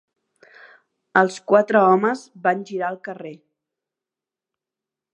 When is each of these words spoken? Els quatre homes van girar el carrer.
Els 1.21 1.37
quatre 1.51 1.83
homes 1.91 2.25
van 2.49 2.65
girar 2.73 2.91
el 2.97 3.01
carrer. 3.11 3.35